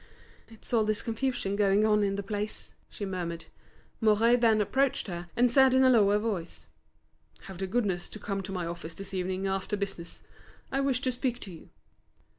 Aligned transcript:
"It's 0.47 0.73
all 0.73 0.83
this 0.83 1.03
confusion 1.03 1.55
going 1.55 1.85
on 1.85 2.03
in 2.03 2.15
the 2.15 2.23
place," 2.23 2.73
she 2.89 3.05
murmured. 3.05 3.45
Mouret 4.01 4.37
then 4.41 4.59
approached 4.59 5.05
her 5.05 5.29
and 5.37 5.51
said 5.51 5.75
in 5.75 5.83
a 5.83 5.91
lower 5.91 6.17
voice: 6.17 6.65
"Have 7.41 7.59
the 7.59 7.67
goodness 7.67 8.09
to 8.09 8.17
come 8.17 8.41
to 8.41 8.51
my 8.51 8.65
office 8.65 8.95
this 8.95 9.13
evening 9.13 9.45
after 9.45 9.77
business. 9.77 10.23
I 10.71 10.79
wish 10.81 11.01
to 11.01 11.11
speak 11.11 11.37
to 11.41 11.51
you." 11.51 11.69